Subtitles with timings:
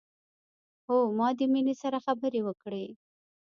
[0.87, 2.85] هو ما د مينې سره خبرې وکړې